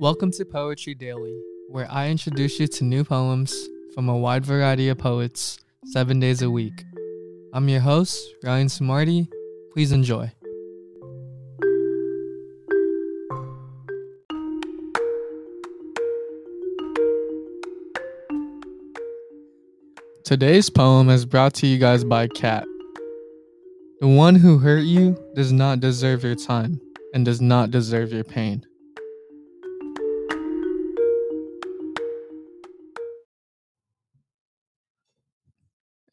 Welcome 0.00 0.30
to 0.34 0.44
Poetry 0.44 0.94
Daily, 0.94 1.36
where 1.70 1.90
I 1.90 2.08
introduce 2.08 2.60
you 2.60 2.68
to 2.68 2.84
new 2.84 3.02
poems 3.02 3.52
from 3.96 4.08
a 4.08 4.16
wide 4.16 4.46
variety 4.46 4.90
of 4.90 4.98
poets 4.98 5.58
seven 5.86 6.20
days 6.20 6.40
a 6.40 6.48
week. 6.48 6.84
I'm 7.52 7.68
your 7.68 7.80
host, 7.80 8.24
Ryan 8.44 8.68
Smarty. 8.68 9.28
Please 9.72 9.90
enjoy. 9.90 10.30
Today's 20.22 20.70
poem 20.70 21.10
is 21.10 21.26
brought 21.26 21.54
to 21.54 21.66
you 21.66 21.76
guys 21.76 22.04
by 22.04 22.28
Cat. 22.28 22.68
The 23.98 24.06
one 24.06 24.36
who 24.36 24.58
hurt 24.58 24.84
you 24.84 25.18
does 25.34 25.52
not 25.52 25.80
deserve 25.80 26.22
your 26.22 26.36
time 26.36 26.80
and 27.14 27.24
does 27.24 27.40
not 27.40 27.72
deserve 27.72 28.12
your 28.12 28.22
pain. 28.22 28.64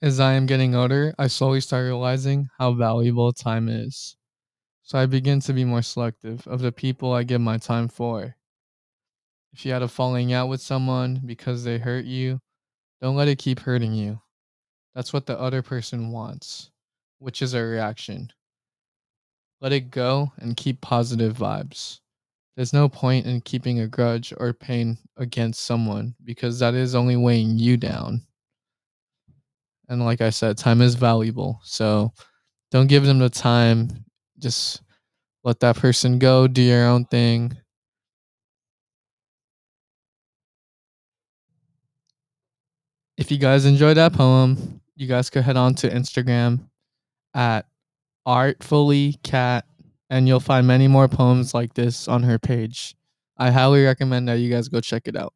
As 0.01 0.19
I 0.19 0.33
am 0.33 0.45
getting 0.45 0.75
older, 0.75 1.15
I 1.17 1.27
slowly 1.27 1.61
start 1.61 1.85
realizing 1.85 2.49
how 2.57 2.73
valuable 2.73 3.31
time 3.33 3.69
is. 3.69 4.17
So 4.83 4.99
I 4.99 5.05
begin 5.05 5.39
to 5.41 5.53
be 5.53 5.65
more 5.65 5.81
selective 5.81 6.45
of 6.47 6.59
the 6.59 6.71
people 6.71 7.13
I 7.13 7.23
give 7.23 7.41
my 7.41 7.57
time 7.57 7.87
for. 7.87 8.35
If 9.53 9.65
you 9.65 9.71
had 9.71 9.81
a 9.81 9.87
falling 9.87 10.33
out 10.33 10.49
with 10.49 10.61
someone 10.61 11.21
because 11.25 11.63
they 11.63 11.77
hurt 11.77 12.05
you, 12.05 12.41
don't 13.01 13.15
let 13.15 13.29
it 13.29 13.39
keep 13.39 13.61
hurting 13.61 13.93
you. 13.93 14.21
That's 14.93 15.13
what 15.13 15.25
the 15.25 15.39
other 15.39 15.61
person 15.61 16.11
wants, 16.11 16.71
which 17.19 17.41
is 17.41 17.53
a 17.53 17.63
reaction. 17.63 18.31
Let 19.61 19.73
it 19.73 19.91
go 19.91 20.33
and 20.37 20.57
keep 20.57 20.81
positive 20.81 21.37
vibes. 21.37 21.99
There's 22.55 22.73
no 22.73 22.89
point 22.89 23.25
in 23.25 23.41
keeping 23.41 23.79
a 23.79 23.87
grudge 23.87 24.33
or 24.37 24.53
pain 24.53 24.97
against 25.17 25.61
someone 25.63 26.15
because 26.23 26.59
that 26.59 26.73
is 26.73 26.95
only 26.95 27.15
weighing 27.15 27.57
you 27.57 27.77
down. 27.77 28.23
And 29.87 30.03
like 30.03 30.21
I 30.21 30.29
said, 30.29 30.57
time 30.57 30.81
is 30.81 30.95
valuable. 30.95 31.59
So 31.63 32.11
don't 32.71 32.87
give 32.87 33.05
them 33.05 33.19
the 33.19 33.29
time. 33.29 33.89
Just 34.39 34.81
let 35.43 35.59
that 35.59 35.77
person 35.77 36.19
go, 36.19 36.47
do 36.47 36.61
your 36.61 36.87
own 36.87 37.05
thing. 37.05 37.55
If 43.17 43.31
you 43.31 43.37
guys 43.37 43.65
enjoyed 43.65 43.97
that 43.97 44.13
poem, 44.13 44.81
you 44.95 45.07
guys 45.07 45.29
could 45.29 45.43
head 45.43 45.55
on 45.55 45.75
to 45.75 45.89
Instagram 45.89 46.67
at 47.33 47.65
artfullycat 48.27 49.61
and 50.09 50.27
you'll 50.27 50.39
find 50.39 50.67
many 50.67 50.87
more 50.87 51.07
poems 51.07 51.53
like 51.53 51.73
this 51.73 52.07
on 52.07 52.23
her 52.23 52.39
page. 52.39 52.95
I 53.37 53.51
highly 53.51 53.83
recommend 53.83 54.27
that 54.27 54.39
you 54.39 54.49
guys 54.49 54.67
go 54.67 54.81
check 54.81 55.07
it 55.07 55.15
out. 55.15 55.33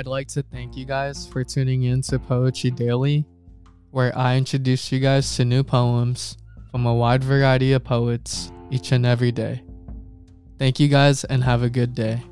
I'd 0.00 0.06
like 0.06 0.28
to 0.28 0.42
thank 0.42 0.78
you 0.78 0.86
guys 0.86 1.26
for 1.26 1.44
tuning 1.44 1.82
in 1.82 2.00
to 2.08 2.18
Poetry 2.18 2.70
Daily, 2.70 3.26
where 3.90 4.16
I 4.16 4.38
introduce 4.38 4.90
you 4.90 4.98
guys 4.98 5.36
to 5.36 5.44
new 5.44 5.62
poems 5.62 6.38
from 6.70 6.86
a 6.86 6.94
wide 6.94 7.22
variety 7.22 7.74
of 7.74 7.84
poets 7.84 8.50
each 8.70 8.92
and 8.92 9.04
every 9.04 9.30
day. 9.30 9.62
Thank 10.58 10.80
you 10.80 10.88
guys 10.88 11.24
and 11.24 11.44
have 11.44 11.62
a 11.62 11.68
good 11.68 11.94
day. 11.94 12.22